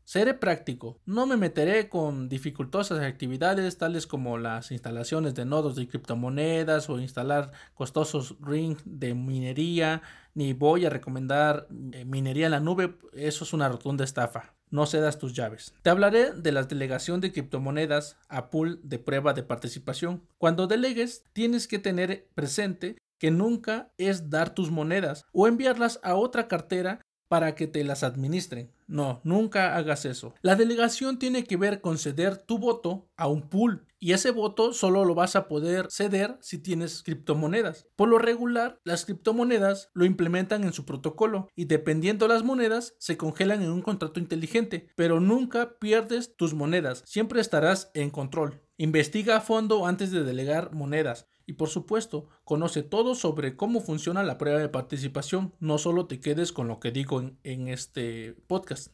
Seré 0.08 0.32
práctico, 0.32 1.02
no 1.04 1.26
me 1.26 1.36
meteré 1.36 1.90
con 1.90 2.30
dificultosas 2.30 2.98
actividades 3.00 3.76
tales 3.76 4.06
como 4.06 4.38
las 4.38 4.70
instalaciones 4.70 5.34
de 5.34 5.44
nodos 5.44 5.76
de 5.76 5.86
criptomonedas 5.86 6.88
o 6.88 6.98
instalar 6.98 7.52
costosos 7.74 8.34
rings 8.40 8.80
de 8.86 9.14
minería, 9.14 10.00
ni 10.32 10.54
voy 10.54 10.86
a 10.86 10.88
recomendar 10.88 11.68
eh, 11.92 12.06
minería 12.06 12.46
en 12.46 12.52
la 12.52 12.60
nube, 12.60 12.96
eso 13.12 13.44
es 13.44 13.52
una 13.52 13.68
rotunda 13.68 14.02
estafa. 14.02 14.54
No 14.70 14.86
cedas 14.86 15.18
tus 15.18 15.34
llaves. 15.34 15.74
Te 15.82 15.90
hablaré 15.90 16.32
de 16.32 16.52
la 16.52 16.62
delegación 16.62 17.20
de 17.20 17.30
criptomonedas 17.30 18.16
a 18.30 18.48
pool 18.48 18.80
de 18.82 18.98
prueba 18.98 19.34
de 19.34 19.42
participación. 19.42 20.22
Cuando 20.38 20.66
delegues, 20.66 21.24
tienes 21.34 21.68
que 21.68 21.78
tener 21.78 22.30
presente 22.34 22.96
que 23.18 23.30
nunca 23.30 23.92
es 23.98 24.30
dar 24.30 24.54
tus 24.54 24.70
monedas 24.70 25.26
o 25.32 25.46
enviarlas 25.46 26.00
a 26.02 26.14
otra 26.14 26.48
cartera 26.48 27.02
para 27.28 27.54
que 27.54 27.66
te 27.66 27.84
las 27.84 28.02
administren. 28.02 28.72
No, 28.88 29.20
nunca 29.22 29.76
hagas 29.76 30.06
eso. 30.06 30.34
La 30.40 30.56
delegación 30.56 31.18
tiene 31.18 31.44
que 31.44 31.58
ver 31.58 31.82
con 31.82 31.98
ceder 31.98 32.38
tu 32.38 32.58
voto 32.58 33.06
a 33.16 33.28
un 33.28 33.48
pool 33.48 33.86
y 34.00 34.12
ese 34.12 34.30
voto 34.30 34.72
solo 34.72 35.04
lo 35.04 35.14
vas 35.14 35.36
a 35.36 35.46
poder 35.46 35.88
ceder 35.90 36.38
si 36.40 36.58
tienes 36.58 37.02
criptomonedas. 37.02 37.86
Por 37.96 38.08
lo 38.08 38.18
regular, 38.18 38.80
las 38.84 39.04
criptomonedas 39.04 39.90
lo 39.92 40.06
implementan 40.06 40.64
en 40.64 40.72
su 40.72 40.86
protocolo 40.86 41.48
y 41.54 41.66
dependiendo 41.66 42.28
las 42.28 42.44
monedas 42.44 42.94
se 42.98 43.18
congelan 43.18 43.62
en 43.62 43.70
un 43.70 43.82
contrato 43.82 44.20
inteligente, 44.20 44.88
pero 44.96 45.20
nunca 45.20 45.78
pierdes 45.78 46.34
tus 46.36 46.54
monedas, 46.54 47.02
siempre 47.06 47.40
estarás 47.40 47.90
en 47.94 48.10
control. 48.10 48.62
Investiga 48.78 49.36
a 49.36 49.40
fondo 49.40 49.86
antes 49.86 50.12
de 50.12 50.22
delegar 50.22 50.72
monedas. 50.72 51.26
Y 51.48 51.54
por 51.54 51.70
supuesto, 51.70 52.26
conoce 52.44 52.82
todo 52.82 53.14
sobre 53.14 53.56
cómo 53.56 53.80
funciona 53.80 54.22
la 54.22 54.36
prueba 54.36 54.58
de 54.60 54.68
participación. 54.68 55.54
No 55.60 55.78
solo 55.78 56.04
te 56.04 56.20
quedes 56.20 56.52
con 56.52 56.68
lo 56.68 56.78
que 56.78 56.92
digo 56.92 57.22
en, 57.22 57.38
en 57.42 57.68
este 57.68 58.34
podcast. 58.46 58.92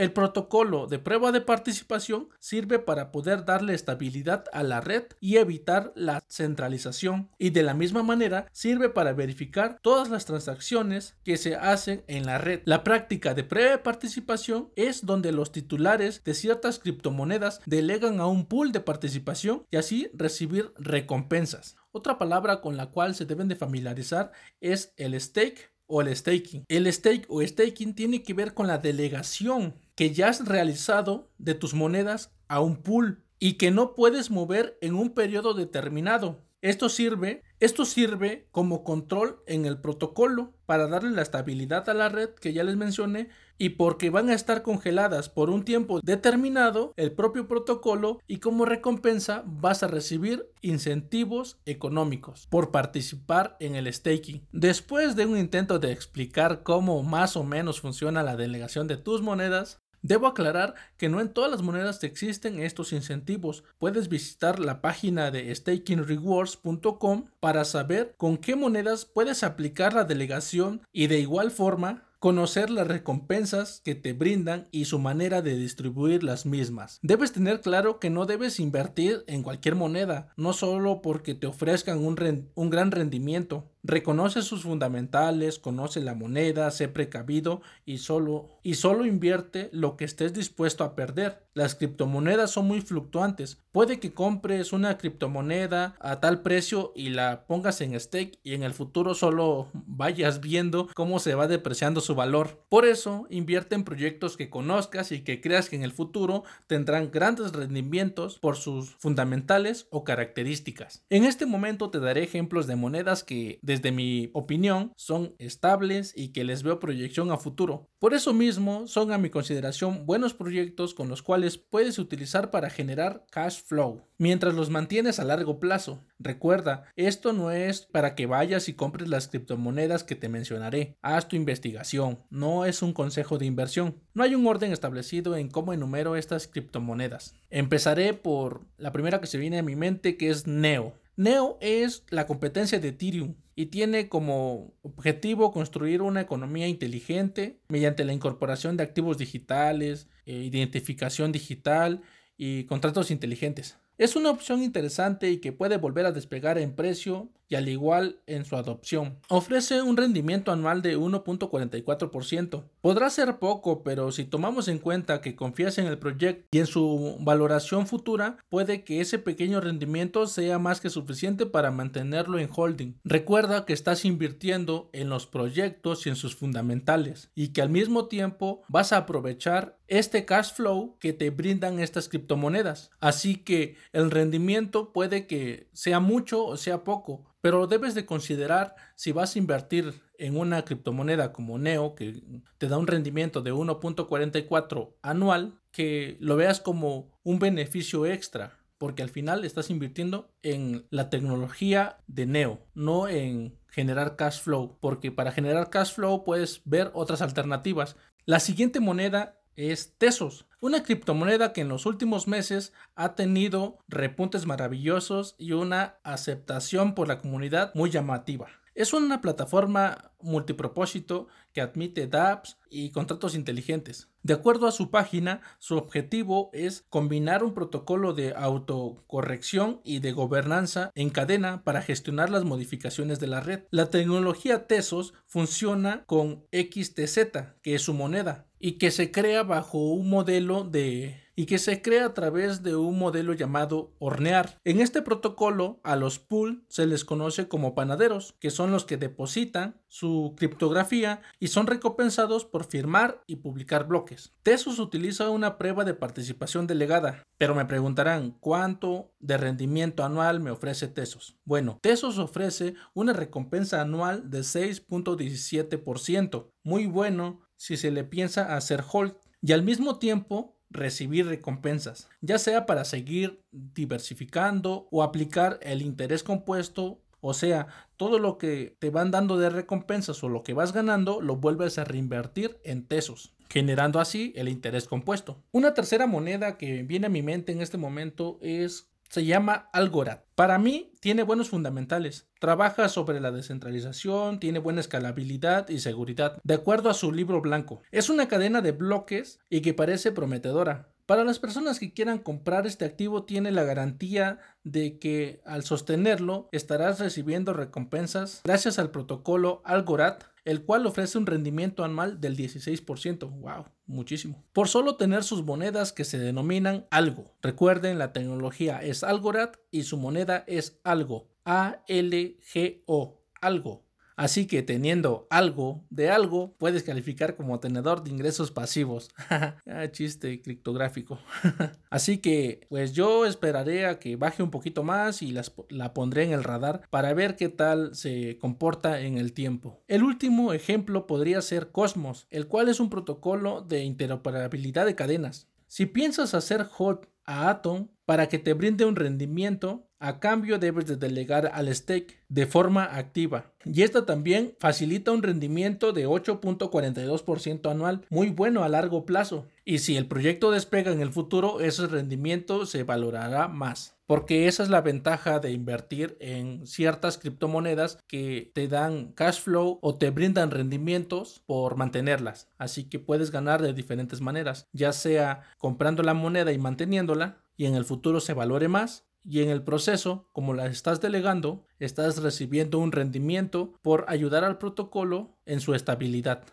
El 0.00 0.14
protocolo 0.14 0.86
de 0.86 0.98
prueba 0.98 1.30
de 1.30 1.42
participación 1.42 2.30
sirve 2.38 2.78
para 2.78 3.12
poder 3.12 3.44
darle 3.44 3.74
estabilidad 3.74 4.46
a 4.50 4.62
la 4.62 4.80
red 4.80 5.02
y 5.20 5.36
evitar 5.36 5.92
la 5.94 6.24
centralización 6.26 7.28
y 7.36 7.50
de 7.50 7.62
la 7.62 7.74
misma 7.74 8.02
manera 8.02 8.46
sirve 8.50 8.88
para 8.88 9.12
verificar 9.12 9.78
todas 9.82 10.08
las 10.08 10.24
transacciones 10.24 11.18
que 11.22 11.36
se 11.36 11.54
hacen 11.54 12.02
en 12.06 12.24
la 12.24 12.38
red. 12.38 12.62
La 12.64 12.82
práctica 12.82 13.34
de 13.34 13.44
prueba 13.44 13.72
de 13.72 13.78
participación 13.78 14.70
es 14.74 15.04
donde 15.04 15.32
los 15.32 15.52
titulares 15.52 16.24
de 16.24 16.32
ciertas 16.32 16.78
criptomonedas 16.78 17.60
delegan 17.66 18.20
a 18.20 18.26
un 18.26 18.46
pool 18.46 18.72
de 18.72 18.80
participación 18.80 19.66
y 19.70 19.76
así 19.76 20.10
recibir 20.14 20.72
recompensas. 20.78 21.76
Otra 21.92 22.16
palabra 22.16 22.62
con 22.62 22.78
la 22.78 22.86
cual 22.86 23.14
se 23.14 23.26
deben 23.26 23.48
de 23.48 23.56
familiarizar 23.56 24.32
es 24.62 24.94
el 24.96 25.20
stake 25.20 25.70
o 25.90 26.00
el 26.00 26.16
staking. 26.16 26.64
El 26.68 26.90
stake 26.90 27.26
o 27.28 27.42
staking 27.42 27.94
tiene 27.94 28.22
que 28.22 28.32
ver 28.32 28.54
con 28.54 28.66
la 28.68 28.78
delegación 28.78 29.74
que 30.00 30.14
ya 30.14 30.30
has 30.30 30.46
realizado 30.46 31.28
de 31.36 31.54
tus 31.54 31.74
monedas 31.74 32.32
a 32.48 32.60
un 32.60 32.76
pool 32.76 33.22
y 33.38 33.58
que 33.58 33.70
no 33.70 33.94
puedes 33.94 34.30
mover 34.30 34.78
en 34.80 34.94
un 34.94 35.10
periodo 35.10 35.52
determinado. 35.52 36.40
Esto 36.62 36.88
sirve, 36.88 37.42
esto 37.58 37.84
sirve 37.84 38.48
como 38.50 38.82
control 38.82 39.42
en 39.46 39.66
el 39.66 39.78
protocolo 39.78 40.54
para 40.64 40.88
darle 40.88 41.10
la 41.10 41.20
estabilidad 41.20 41.86
a 41.90 41.92
la 41.92 42.08
red 42.08 42.30
que 42.30 42.54
ya 42.54 42.64
les 42.64 42.76
mencioné 42.76 43.28
y 43.58 43.70
porque 43.70 44.08
van 44.08 44.30
a 44.30 44.34
estar 44.34 44.62
congeladas 44.62 45.28
por 45.28 45.50
un 45.50 45.66
tiempo 45.66 46.00
determinado 46.02 46.94
el 46.96 47.12
propio 47.12 47.46
protocolo 47.46 48.20
y 48.26 48.38
como 48.38 48.64
recompensa 48.64 49.42
vas 49.44 49.82
a 49.82 49.86
recibir 49.86 50.50
incentivos 50.62 51.58
económicos 51.66 52.46
por 52.46 52.70
participar 52.70 53.58
en 53.60 53.74
el 53.74 53.92
staking. 53.92 54.46
Después 54.50 55.14
de 55.14 55.26
un 55.26 55.36
intento 55.36 55.78
de 55.78 55.92
explicar 55.92 56.62
cómo 56.62 57.02
más 57.02 57.36
o 57.36 57.44
menos 57.44 57.82
funciona 57.82 58.22
la 58.22 58.36
delegación 58.36 58.86
de 58.86 58.96
tus 58.96 59.20
monedas, 59.20 59.78
Debo 60.02 60.26
aclarar 60.26 60.74
que 60.96 61.08
no 61.08 61.20
en 61.20 61.32
todas 61.32 61.50
las 61.50 61.62
monedas 61.62 62.02
existen 62.04 62.60
estos 62.60 62.92
incentivos. 62.92 63.64
Puedes 63.78 64.08
visitar 64.08 64.58
la 64.58 64.80
página 64.80 65.30
de 65.30 65.54
stakingrewards.com 65.54 67.26
para 67.40 67.64
saber 67.64 68.14
con 68.16 68.36
qué 68.36 68.56
monedas 68.56 69.04
puedes 69.04 69.42
aplicar 69.42 69.92
la 69.92 70.04
delegación 70.04 70.82
y 70.92 71.06
de 71.06 71.20
igual 71.20 71.50
forma 71.50 72.10
conocer 72.20 72.68
las 72.68 72.86
recompensas 72.86 73.80
que 73.82 73.94
te 73.94 74.12
brindan 74.12 74.68
y 74.70 74.84
su 74.84 74.98
manera 74.98 75.40
de 75.40 75.56
distribuir 75.56 76.22
las 76.22 76.44
mismas. 76.44 76.98
Debes 77.02 77.32
tener 77.32 77.62
claro 77.62 77.98
que 77.98 78.10
no 78.10 78.26
debes 78.26 78.60
invertir 78.60 79.24
en 79.26 79.42
cualquier 79.42 79.74
moneda, 79.74 80.28
no 80.36 80.52
solo 80.52 81.00
porque 81.00 81.34
te 81.34 81.46
ofrezcan 81.46 82.04
un, 82.04 82.50
un 82.54 82.70
gran 82.70 82.90
rendimiento, 82.90 83.70
Reconoce 83.82 84.42
sus 84.42 84.62
fundamentales, 84.62 85.58
conoce 85.58 86.00
la 86.00 86.14
moneda, 86.14 86.70
sé 86.70 86.88
precavido 86.88 87.62
y 87.86 87.98
solo, 87.98 88.58
y 88.62 88.74
solo 88.74 89.06
invierte 89.06 89.70
lo 89.72 89.96
que 89.96 90.04
estés 90.04 90.34
dispuesto 90.34 90.84
a 90.84 90.94
perder. 90.94 91.46
Las 91.54 91.74
criptomonedas 91.74 92.52
son 92.52 92.66
muy 92.66 92.80
fluctuantes. 92.80 93.58
Puede 93.72 93.98
que 93.98 94.12
compres 94.12 94.72
una 94.72 94.98
criptomoneda 94.98 95.96
a 95.98 96.20
tal 96.20 96.42
precio 96.42 96.92
y 96.94 97.08
la 97.10 97.46
pongas 97.46 97.80
en 97.80 97.98
stake 97.98 98.38
y 98.44 98.54
en 98.54 98.62
el 98.62 98.72
futuro 98.72 99.14
solo 99.14 99.68
vayas 99.72 100.40
viendo 100.40 100.88
cómo 100.94 101.18
se 101.18 101.34
va 101.34 101.48
depreciando 101.48 102.00
su 102.00 102.14
valor. 102.14 102.64
Por 102.68 102.84
eso, 102.84 103.26
invierte 103.30 103.74
en 103.74 103.84
proyectos 103.84 104.36
que 104.36 104.50
conozcas 104.50 105.10
y 105.10 105.22
que 105.22 105.40
creas 105.40 105.68
que 105.68 105.76
en 105.76 105.82
el 105.82 105.92
futuro 105.92 106.44
tendrán 106.66 107.10
grandes 107.10 107.52
rendimientos 107.52 108.38
por 108.38 108.56
sus 108.56 108.90
fundamentales 108.96 109.86
o 109.90 110.04
características. 110.04 111.04
En 111.10 111.24
este 111.24 111.46
momento 111.46 111.90
te 111.90 112.00
daré 112.00 112.22
ejemplos 112.22 112.66
de 112.66 112.76
monedas 112.76 113.24
que 113.24 113.58
desde 113.70 113.92
mi 113.92 114.30
opinión, 114.32 114.92
son 114.96 115.36
estables 115.38 116.12
y 116.16 116.32
que 116.32 116.42
les 116.42 116.64
veo 116.64 116.80
proyección 116.80 117.30
a 117.30 117.36
futuro. 117.36 117.88
Por 118.00 118.14
eso 118.14 118.34
mismo, 118.34 118.88
son 118.88 119.12
a 119.12 119.18
mi 119.18 119.30
consideración 119.30 120.06
buenos 120.06 120.34
proyectos 120.34 120.92
con 120.92 121.08
los 121.08 121.22
cuales 121.22 121.56
puedes 121.56 122.00
utilizar 122.00 122.50
para 122.50 122.68
generar 122.68 123.24
cash 123.30 123.62
flow, 123.64 124.02
mientras 124.18 124.54
los 124.54 124.70
mantienes 124.70 125.20
a 125.20 125.24
largo 125.24 125.60
plazo. 125.60 126.02
Recuerda, 126.18 126.84
esto 126.96 127.32
no 127.32 127.52
es 127.52 127.82
para 127.82 128.16
que 128.16 128.26
vayas 128.26 128.68
y 128.68 128.74
compres 128.74 129.08
las 129.08 129.28
criptomonedas 129.28 130.02
que 130.02 130.16
te 130.16 130.28
mencionaré. 130.28 130.96
Haz 131.00 131.28
tu 131.28 131.36
investigación, 131.36 132.18
no 132.28 132.64
es 132.64 132.82
un 132.82 132.92
consejo 132.92 133.38
de 133.38 133.46
inversión. 133.46 134.00
No 134.14 134.24
hay 134.24 134.34
un 134.34 134.48
orden 134.48 134.72
establecido 134.72 135.36
en 135.36 135.48
cómo 135.48 135.72
enumero 135.72 136.16
estas 136.16 136.48
criptomonedas. 136.48 137.36
Empezaré 137.50 138.14
por 138.14 138.66
la 138.78 138.90
primera 138.90 139.20
que 139.20 139.28
se 139.28 139.38
viene 139.38 139.60
a 139.60 139.62
mi 139.62 139.76
mente 139.76 140.16
que 140.16 140.30
es 140.30 140.48
Neo. 140.48 140.94
Neo 141.20 141.58
es 141.60 142.02
la 142.08 142.26
competencia 142.26 142.80
de 142.80 142.88
Ethereum 142.88 143.34
y 143.54 143.66
tiene 143.66 144.08
como 144.08 144.72
objetivo 144.80 145.52
construir 145.52 146.00
una 146.00 146.22
economía 146.22 146.66
inteligente 146.66 147.60
mediante 147.68 148.06
la 148.06 148.14
incorporación 148.14 148.78
de 148.78 148.84
activos 148.84 149.18
digitales, 149.18 150.08
eh, 150.24 150.32
identificación 150.32 151.30
digital 151.30 152.00
y 152.38 152.64
contratos 152.64 153.10
inteligentes. 153.10 153.76
Es 153.98 154.16
una 154.16 154.30
opción 154.30 154.62
interesante 154.62 155.30
y 155.30 155.42
que 155.42 155.52
puede 155.52 155.76
volver 155.76 156.06
a 156.06 156.12
despegar 156.12 156.56
en 156.56 156.74
precio 156.74 157.28
y 157.50 157.56
al 157.56 157.68
igual 157.68 158.20
en 158.26 158.46
su 158.46 158.56
adopción. 158.56 159.18
Ofrece 159.28 159.82
un 159.82 159.96
rendimiento 159.96 160.52
anual 160.52 160.80
de 160.80 160.96
1.44%. 160.96 162.64
Podrá 162.80 163.10
ser 163.10 163.38
poco, 163.38 163.82
pero 163.82 164.12
si 164.12 164.24
tomamos 164.24 164.68
en 164.68 164.78
cuenta 164.78 165.20
que 165.20 165.36
confías 165.36 165.76
en 165.78 165.86
el 165.86 165.98
proyecto 165.98 166.46
y 166.52 166.60
en 166.60 166.66
su 166.66 167.16
valoración 167.20 167.88
futura, 167.88 168.38
puede 168.48 168.84
que 168.84 169.00
ese 169.00 169.18
pequeño 169.18 169.60
rendimiento 169.60 170.28
sea 170.28 170.58
más 170.58 170.80
que 170.80 170.90
suficiente 170.90 171.44
para 171.44 171.72
mantenerlo 171.72 172.38
en 172.38 172.48
holding. 172.54 172.94
Recuerda 173.04 173.66
que 173.66 173.72
estás 173.72 174.04
invirtiendo 174.04 174.88
en 174.92 175.08
los 175.08 175.26
proyectos 175.26 176.06
y 176.06 176.10
en 176.10 176.16
sus 176.16 176.36
fundamentales 176.36 177.30
y 177.34 177.48
que 177.48 177.62
al 177.62 177.68
mismo 177.68 178.06
tiempo 178.06 178.62
vas 178.68 178.92
a 178.92 178.98
aprovechar 178.98 179.76
este 179.88 180.24
cash 180.24 180.52
flow 180.54 180.96
que 181.00 181.12
te 181.12 181.30
brindan 181.30 181.80
estas 181.80 182.08
criptomonedas. 182.08 182.92
Así 183.00 183.34
que 183.34 183.76
el 183.92 184.12
rendimiento 184.12 184.92
puede 184.92 185.26
que 185.26 185.68
sea 185.72 185.98
mucho 185.98 186.44
o 186.46 186.56
sea 186.56 186.84
poco, 186.84 187.24
pero 187.40 187.66
debes 187.66 187.94
de 187.94 188.06
considerar 188.06 188.74
si 188.96 189.12
vas 189.12 189.34
a 189.34 189.38
invertir 189.38 190.00
en 190.18 190.36
una 190.36 190.64
criptomoneda 190.64 191.32
como 191.32 191.58
Neo, 191.58 191.94
que 191.94 192.22
te 192.58 192.68
da 192.68 192.78
un 192.78 192.86
rendimiento 192.86 193.40
de 193.42 193.52
1.44 193.52 194.94
anual, 195.02 195.58
que 195.70 196.16
lo 196.20 196.36
veas 196.36 196.60
como 196.60 197.10
un 197.22 197.38
beneficio 197.38 198.06
extra, 198.06 198.58
porque 198.76 199.02
al 199.02 199.08
final 199.08 199.44
estás 199.44 199.70
invirtiendo 199.70 200.30
en 200.42 200.86
la 200.90 201.10
tecnología 201.10 201.98
de 202.06 202.26
Neo, 202.26 202.60
no 202.74 203.08
en 203.08 203.58
generar 203.68 204.16
cash 204.16 204.40
flow, 204.40 204.76
porque 204.80 205.12
para 205.12 205.32
generar 205.32 205.70
cash 205.70 205.94
flow 205.94 206.24
puedes 206.24 206.62
ver 206.64 206.90
otras 206.94 207.22
alternativas. 207.22 207.96
La 208.26 208.40
siguiente 208.40 208.80
moneda 208.80 209.39
es 209.60 209.94
Tesos, 209.98 210.46
una 210.60 210.82
criptomoneda 210.82 211.52
que 211.52 211.60
en 211.60 211.68
los 211.68 211.86
últimos 211.86 212.26
meses 212.26 212.72
ha 212.94 213.14
tenido 213.14 213.78
repuntes 213.88 214.46
maravillosos 214.46 215.34
y 215.38 215.52
una 215.52 215.96
aceptación 216.02 216.94
por 216.94 217.08
la 217.08 217.18
comunidad 217.18 217.74
muy 217.74 217.90
llamativa. 217.90 218.48
Es 218.74 218.92
una 218.92 219.20
plataforma 219.20 220.12
multipropósito 220.20 221.28
que 221.52 221.60
admite 221.60 222.06
dApps 222.06 222.58
y 222.70 222.90
contratos 222.90 223.34
inteligentes. 223.34 224.08
De 224.22 224.34
acuerdo 224.34 224.66
a 224.66 224.72
su 224.72 224.90
página, 224.90 225.40
su 225.58 225.76
objetivo 225.76 226.50
es 226.52 226.84
combinar 226.88 227.42
un 227.42 227.54
protocolo 227.54 228.12
de 228.12 228.34
autocorrección 228.34 229.80
y 229.82 230.00
de 230.00 230.12
gobernanza 230.12 230.90
en 230.94 231.10
cadena 231.10 231.64
para 231.64 231.82
gestionar 231.82 232.30
las 232.30 232.44
modificaciones 232.44 233.18
de 233.18 233.26
la 233.26 233.40
red. 233.40 233.64
La 233.70 233.90
tecnología 233.90 234.66
Tesos 234.66 235.14
funciona 235.26 236.04
con 236.04 236.44
XTZ, 236.52 237.18
que 237.62 237.74
es 237.74 237.82
su 237.82 237.94
moneda, 237.94 238.46
y 238.58 238.72
que 238.72 238.90
se 238.90 239.10
crea 239.10 239.42
bajo 239.42 239.78
un 239.78 240.10
modelo 240.10 240.64
de 240.64 241.16
y 241.40 241.46
que 241.46 241.58
se 241.58 241.80
crea 241.80 242.04
a 242.04 242.12
través 242.12 242.62
de 242.62 242.76
un 242.76 242.98
modelo 242.98 243.32
llamado 243.32 243.94
hornear. 243.98 244.60
En 244.62 244.82
este 244.82 245.00
protocolo 245.00 245.80
a 245.84 245.96
los 245.96 246.18
pool 246.18 246.66
se 246.68 246.86
les 246.86 247.06
conoce 247.06 247.48
como 247.48 247.74
panaderos, 247.74 248.34
que 248.40 248.50
son 248.50 248.72
los 248.72 248.84
que 248.84 248.98
depositan 248.98 249.80
su 249.88 250.34
criptografía 250.36 251.22
y 251.38 251.48
son 251.48 251.66
recompensados 251.66 252.44
por 252.44 252.66
firmar 252.66 253.24
y 253.26 253.36
publicar 253.36 253.88
bloques. 253.88 254.34
Tesos 254.42 254.78
utiliza 254.78 255.30
una 255.30 255.56
prueba 255.56 255.86
de 255.86 255.94
participación 255.94 256.66
delegada, 256.66 257.22
pero 257.38 257.54
me 257.54 257.64
preguntarán 257.64 258.36
cuánto 258.38 259.14
de 259.18 259.38
rendimiento 259.38 260.04
anual 260.04 260.40
me 260.40 260.50
ofrece 260.50 260.88
Tesos. 260.88 261.38
Bueno, 261.46 261.78
Tesos 261.80 262.18
ofrece 262.18 262.74
una 262.92 263.14
recompensa 263.14 263.80
anual 263.80 264.28
de 264.28 264.40
6.17%, 264.40 266.50
muy 266.64 266.84
bueno 266.84 267.40
si 267.56 267.78
se 267.78 267.90
le 267.90 268.04
piensa 268.04 268.56
hacer 268.56 268.84
hold 268.92 269.14
y 269.40 269.52
al 269.52 269.62
mismo 269.62 269.98
tiempo 269.98 270.59
recibir 270.70 271.26
recompensas, 271.26 272.08
ya 272.20 272.38
sea 272.38 272.64
para 272.64 272.84
seguir 272.84 273.42
diversificando 273.52 274.88
o 274.90 275.02
aplicar 275.02 275.58
el 275.62 275.82
interés 275.82 276.22
compuesto, 276.22 277.00
o 277.20 277.34
sea, 277.34 277.66
todo 277.96 278.18
lo 278.18 278.38
que 278.38 278.76
te 278.78 278.90
van 278.90 279.10
dando 279.10 279.36
de 279.36 279.50
recompensas 279.50 280.22
o 280.24 280.28
lo 280.28 280.42
que 280.42 280.54
vas 280.54 280.72
ganando 280.72 281.20
lo 281.20 281.36
vuelves 281.36 281.78
a 281.78 281.84
reinvertir 281.84 282.58
en 282.64 282.86
tesos, 282.86 283.34
generando 283.48 284.00
así 284.00 284.32
el 284.36 284.48
interés 284.48 284.86
compuesto. 284.86 285.42
Una 285.52 285.74
tercera 285.74 286.06
moneda 286.06 286.56
que 286.56 286.82
viene 286.82 287.06
a 287.06 287.10
mi 287.10 287.22
mente 287.22 287.52
en 287.52 287.60
este 287.60 287.76
momento 287.76 288.38
es 288.40 288.89
se 289.10 289.24
llama 289.24 289.68
Algorand. 289.72 290.20
Para 290.34 290.58
mí 290.58 290.92
tiene 291.00 291.24
buenos 291.24 291.50
fundamentales. 291.50 292.28
Trabaja 292.38 292.88
sobre 292.88 293.20
la 293.20 293.32
descentralización, 293.32 294.40
tiene 294.40 294.60
buena 294.60 294.80
escalabilidad 294.80 295.68
y 295.68 295.80
seguridad, 295.80 296.40
de 296.44 296.54
acuerdo 296.54 296.88
a 296.88 296.94
su 296.94 297.12
libro 297.12 297.40
blanco. 297.42 297.82
Es 297.90 298.08
una 298.08 298.28
cadena 298.28 298.62
de 298.62 298.72
bloques 298.72 299.40
y 299.50 299.60
que 299.60 299.74
parece 299.74 300.12
prometedora. 300.12 300.88
Para 301.06 301.24
las 301.24 301.40
personas 301.40 301.80
que 301.80 301.92
quieran 301.92 302.20
comprar 302.20 302.68
este 302.68 302.84
activo 302.84 303.24
tiene 303.24 303.50
la 303.50 303.64
garantía 303.64 304.38
de 304.62 305.00
que 305.00 305.42
al 305.44 305.64
sostenerlo 305.64 306.48
estarás 306.52 307.00
recibiendo 307.00 307.52
recompensas 307.52 308.42
gracias 308.44 308.78
al 308.78 308.92
protocolo 308.92 309.60
Algorand 309.64 310.18
el 310.50 310.64
cual 310.64 310.84
ofrece 310.84 311.16
un 311.16 311.26
rendimiento 311.26 311.84
anual 311.84 312.20
del 312.20 312.36
16%. 312.36 313.30
¡Wow! 313.30 313.66
Muchísimo. 313.86 314.44
Por 314.52 314.66
solo 314.66 314.96
tener 314.96 315.22
sus 315.22 315.44
monedas 315.44 315.92
que 315.92 316.04
se 316.04 316.18
denominan 316.18 316.86
algo. 316.90 317.36
Recuerden, 317.40 317.98
la 317.98 318.12
tecnología 318.12 318.82
es 318.82 319.04
Algorand 319.04 319.52
y 319.70 319.84
su 319.84 319.96
moneda 319.96 320.42
es 320.48 320.80
algo. 320.82 321.28
A-L-G-O. 321.44 323.22
Algo. 323.40 323.84
Así 324.20 324.46
que 324.46 324.62
teniendo 324.62 325.26
algo 325.30 325.82
de 325.88 326.10
algo, 326.10 326.54
puedes 326.58 326.82
calificar 326.82 327.36
como 327.36 327.58
tenedor 327.58 328.04
de 328.04 328.10
ingresos 328.10 328.50
pasivos. 328.50 329.08
ah, 329.30 329.90
chiste 329.92 330.42
criptográfico. 330.42 331.18
Así 331.88 332.18
que, 332.18 332.66
pues 332.68 332.92
yo 332.92 333.24
esperaré 333.24 333.86
a 333.86 333.98
que 333.98 334.16
baje 334.16 334.42
un 334.42 334.50
poquito 334.50 334.82
más 334.82 335.22
y 335.22 335.30
las, 335.30 335.54
la 335.70 335.94
pondré 335.94 336.24
en 336.24 336.32
el 336.32 336.44
radar 336.44 336.82
para 336.90 337.14
ver 337.14 337.34
qué 337.34 337.48
tal 337.48 337.94
se 337.94 338.36
comporta 338.36 339.00
en 339.00 339.16
el 339.16 339.32
tiempo. 339.32 339.80
El 339.88 340.02
último 340.02 340.52
ejemplo 340.52 341.06
podría 341.06 341.40
ser 341.40 341.70
Cosmos, 341.70 342.26
el 342.28 342.46
cual 342.46 342.68
es 342.68 342.78
un 342.78 342.90
protocolo 342.90 343.62
de 343.62 343.84
interoperabilidad 343.84 344.84
de 344.84 344.96
cadenas. 344.96 345.48
Si 345.66 345.86
piensas 345.86 346.34
hacer 346.34 346.64
hot 346.64 347.08
a 347.24 347.48
Atom 347.48 347.88
para 348.04 348.28
que 348.28 348.38
te 348.38 348.52
brinde 348.52 348.84
un 348.84 348.96
rendimiento, 348.96 349.89
a 350.00 350.18
cambio 350.18 350.58
debes 350.58 350.86
de 350.86 350.96
delegar 350.96 351.50
al 351.52 351.72
stake 351.74 352.18
de 352.28 352.46
forma 352.46 352.84
activa. 352.84 353.52
Y 353.66 353.82
esta 353.82 354.06
también 354.06 354.54
facilita 354.58 355.12
un 355.12 355.22
rendimiento 355.22 355.92
de 355.92 356.08
8.42% 356.08 357.70
anual, 357.70 358.06
muy 358.08 358.30
bueno 358.30 358.64
a 358.64 358.68
largo 358.70 359.04
plazo. 359.04 359.46
Y 359.66 359.78
si 359.78 359.98
el 359.98 360.06
proyecto 360.06 360.50
despega 360.50 360.90
en 360.90 361.02
el 361.02 361.12
futuro, 361.12 361.60
ese 361.60 361.86
rendimiento 361.86 362.64
se 362.64 362.82
valorará 362.82 363.46
más. 363.48 363.94
Porque 364.06 364.48
esa 364.48 364.62
es 364.62 364.70
la 364.70 364.80
ventaja 364.80 365.38
de 365.38 365.52
invertir 365.52 366.16
en 366.18 366.66
ciertas 366.66 367.18
criptomonedas 367.18 367.98
que 368.08 368.50
te 368.54 368.66
dan 368.66 369.12
cash 369.12 369.40
flow 369.40 369.78
o 369.82 369.98
te 369.98 370.10
brindan 370.10 370.50
rendimientos 370.50 371.42
por 371.46 371.76
mantenerlas. 371.76 372.48
Así 372.58 372.84
que 372.84 372.98
puedes 372.98 373.30
ganar 373.30 373.60
de 373.62 373.74
diferentes 373.74 374.20
maneras, 374.20 374.66
ya 374.72 374.92
sea 374.92 375.42
comprando 375.58 376.02
la 376.02 376.14
moneda 376.14 376.50
y 376.50 376.58
manteniéndola 376.58 377.36
y 377.56 377.66
en 377.66 377.74
el 377.76 377.84
futuro 377.84 378.20
se 378.20 378.32
valore 378.32 378.68
más 378.68 379.09
y 379.24 379.42
en 379.42 379.50
el 379.50 379.62
proceso, 379.62 380.28
como 380.32 380.54
la 380.54 380.66
estás 380.66 381.00
delegando, 381.00 381.66
estás 381.78 382.22
recibiendo 382.22 382.78
un 382.78 382.92
rendimiento 382.92 383.74
por 383.82 384.04
ayudar 384.08 384.44
al 384.44 384.58
protocolo 384.58 385.38
en 385.46 385.60
su 385.60 385.74
estabilidad. 385.74 386.44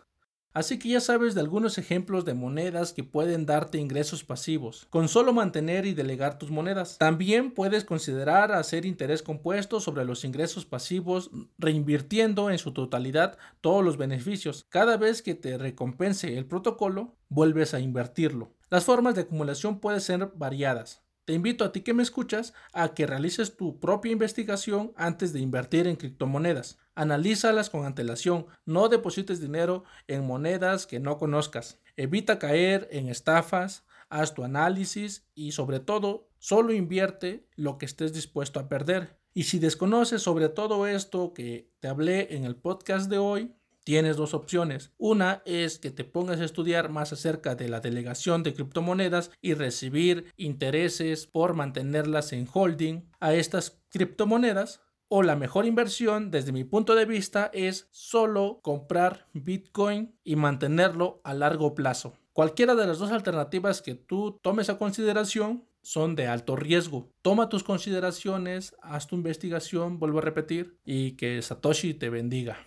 Así 0.54 0.78
que 0.78 0.88
ya 0.88 1.00
sabes 1.00 1.34
de 1.34 1.40
algunos 1.40 1.78
ejemplos 1.78 2.24
de 2.24 2.34
monedas 2.34 2.92
que 2.92 3.04
pueden 3.04 3.46
darte 3.46 3.78
ingresos 3.78 4.24
pasivos, 4.24 4.86
con 4.90 5.08
solo 5.08 5.32
mantener 5.32 5.86
y 5.86 5.94
delegar 5.94 6.38
tus 6.38 6.50
monedas. 6.50 6.98
También 6.98 7.52
puedes 7.52 7.84
considerar 7.84 8.50
hacer 8.50 8.84
interés 8.84 9.22
compuesto 9.22 9.78
sobre 9.78 10.04
los 10.04 10.24
ingresos 10.24 10.64
pasivos, 10.64 11.30
reinvirtiendo 11.58 12.50
en 12.50 12.58
su 12.58 12.72
totalidad 12.72 13.38
todos 13.60 13.84
los 13.84 13.98
beneficios. 13.98 14.66
Cada 14.68 14.96
vez 14.96 15.22
que 15.22 15.34
te 15.34 15.58
recompense 15.58 16.36
el 16.36 16.46
protocolo, 16.46 17.14
vuelves 17.28 17.74
a 17.74 17.80
invertirlo. 17.80 18.54
Las 18.70 18.84
formas 18.84 19.14
de 19.14 19.22
acumulación 19.22 19.78
pueden 19.78 20.00
ser 20.00 20.32
variadas. 20.34 21.04
Te 21.28 21.34
invito 21.34 21.62
a 21.66 21.72
ti 21.72 21.82
que 21.82 21.92
me 21.92 22.02
escuchas 22.02 22.54
a 22.72 22.94
que 22.94 23.06
realices 23.06 23.54
tu 23.54 23.78
propia 23.80 24.12
investigación 24.12 24.94
antes 24.96 25.34
de 25.34 25.40
invertir 25.40 25.86
en 25.86 25.96
criptomonedas. 25.96 26.78
Analízalas 26.94 27.68
con 27.68 27.84
antelación, 27.84 28.46
no 28.64 28.88
deposites 28.88 29.38
dinero 29.38 29.84
en 30.06 30.26
monedas 30.26 30.86
que 30.86 31.00
no 31.00 31.18
conozcas. 31.18 31.82
Evita 31.98 32.38
caer 32.38 32.88
en 32.90 33.10
estafas, 33.10 33.84
haz 34.08 34.32
tu 34.32 34.42
análisis 34.42 35.26
y 35.34 35.52
sobre 35.52 35.80
todo, 35.80 36.30
solo 36.38 36.72
invierte 36.72 37.46
lo 37.56 37.76
que 37.76 37.84
estés 37.84 38.14
dispuesto 38.14 38.58
a 38.58 38.70
perder. 38.70 39.18
Y 39.34 39.42
si 39.42 39.58
desconoces 39.58 40.22
sobre 40.22 40.48
todo 40.48 40.86
esto 40.86 41.34
que 41.34 41.70
te 41.80 41.88
hablé 41.88 42.34
en 42.36 42.44
el 42.44 42.56
podcast 42.56 43.10
de 43.10 43.18
hoy, 43.18 43.54
tienes 43.88 44.18
dos 44.18 44.34
opciones. 44.34 44.92
Una 44.98 45.40
es 45.46 45.78
que 45.78 45.90
te 45.90 46.04
pongas 46.04 46.40
a 46.40 46.44
estudiar 46.44 46.90
más 46.90 47.14
acerca 47.14 47.54
de 47.54 47.70
la 47.70 47.80
delegación 47.80 48.42
de 48.42 48.52
criptomonedas 48.52 49.30
y 49.40 49.54
recibir 49.54 50.26
intereses 50.36 51.26
por 51.26 51.54
mantenerlas 51.54 52.34
en 52.34 52.46
holding 52.52 53.08
a 53.18 53.32
estas 53.32 53.80
criptomonedas. 53.88 54.82
O 55.08 55.22
la 55.22 55.36
mejor 55.36 55.64
inversión 55.64 56.30
desde 56.30 56.52
mi 56.52 56.64
punto 56.64 56.94
de 56.94 57.06
vista 57.06 57.50
es 57.54 57.88
solo 57.90 58.60
comprar 58.62 59.26
Bitcoin 59.32 60.14
y 60.22 60.36
mantenerlo 60.36 61.22
a 61.24 61.32
largo 61.32 61.74
plazo. 61.74 62.12
Cualquiera 62.34 62.74
de 62.74 62.86
las 62.86 62.98
dos 62.98 63.10
alternativas 63.10 63.80
que 63.80 63.94
tú 63.94 64.38
tomes 64.42 64.68
a 64.68 64.76
consideración 64.76 65.64
son 65.80 66.14
de 66.14 66.26
alto 66.26 66.56
riesgo. 66.56 67.08
Toma 67.22 67.48
tus 67.48 67.64
consideraciones, 67.64 68.76
haz 68.82 69.06
tu 69.06 69.16
investigación, 69.16 69.98
vuelvo 69.98 70.18
a 70.18 70.22
repetir, 70.22 70.76
y 70.84 71.12
que 71.12 71.40
Satoshi 71.40 71.94
te 71.94 72.10
bendiga. 72.10 72.58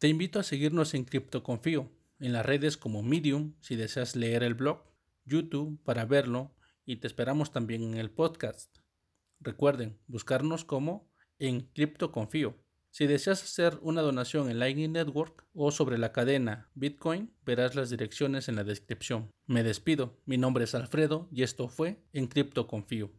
Te 0.00 0.08
invito 0.08 0.40
a 0.40 0.42
seguirnos 0.42 0.94
en 0.94 1.04
CryptoConfío, 1.04 1.90
en 2.20 2.32
las 2.32 2.46
redes 2.46 2.78
como 2.78 3.02
Medium 3.02 3.52
si 3.60 3.76
deseas 3.76 4.16
leer 4.16 4.42
el 4.42 4.54
blog, 4.54 4.82
YouTube 5.26 5.78
para 5.84 6.06
verlo 6.06 6.56
y 6.86 6.96
te 6.96 7.06
esperamos 7.06 7.52
también 7.52 7.82
en 7.82 7.98
el 7.98 8.10
podcast. 8.10 8.78
Recuerden 9.40 10.00
buscarnos 10.06 10.64
como 10.64 11.12
en 11.38 11.68
CryptoConfío. 11.74 12.56
Si 12.88 13.06
deseas 13.06 13.42
hacer 13.42 13.78
una 13.82 14.00
donación 14.00 14.50
en 14.50 14.58
Lightning 14.58 14.92
Network 14.92 15.46
o 15.52 15.70
sobre 15.70 15.98
la 15.98 16.12
cadena 16.12 16.70
Bitcoin, 16.74 17.34
verás 17.44 17.74
las 17.74 17.90
direcciones 17.90 18.48
en 18.48 18.56
la 18.56 18.64
descripción. 18.64 19.30
Me 19.44 19.62
despido, 19.62 20.18
mi 20.24 20.38
nombre 20.38 20.64
es 20.64 20.74
Alfredo 20.74 21.28
y 21.30 21.42
esto 21.42 21.68
fue 21.68 22.02
en 22.14 22.26
CryptoConfío. 22.26 23.12